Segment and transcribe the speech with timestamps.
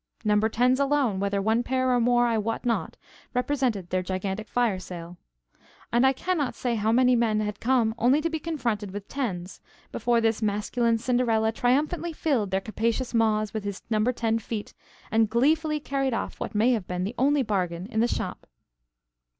[0.25, 2.97] Number tens alone, whether one pair or more, I wot not,
[3.35, 5.17] represented their gigantic fire sale.
[5.93, 9.07] And I can not say how many men had come only to be confronted with
[9.07, 9.61] tens,
[9.91, 14.73] before this masculine Cinderella triumphantly filled their capacious maws with his number ten feet,
[15.11, 18.47] and gleefully carried off what may have been the only bargain in the shop.